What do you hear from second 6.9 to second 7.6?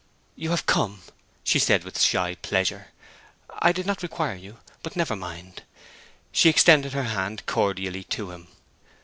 her hand